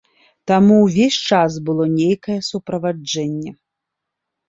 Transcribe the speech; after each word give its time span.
Таму 0.51 0.77
ўвесь 0.85 1.19
час 1.29 1.59
было 1.69 1.83
нейкае 1.99 2.39
суправаджэнне. 2.51 3.51